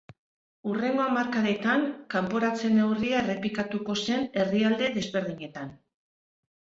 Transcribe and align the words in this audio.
Hurrengo 0.69 1.01
hamarkadetan 1.07 1.83
kanporatze 2.13 2.71
neurria 2.77 3.19
errepikatuko 3.25 3.97
zen 4.07 4.25
herrialde 4.45 4.89
desberdinetan. 4.97 5.71